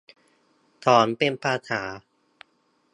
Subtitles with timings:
[0.85, 1.81] สอนเป็นภาษา